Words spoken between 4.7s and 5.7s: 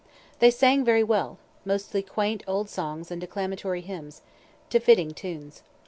to fitting tunes.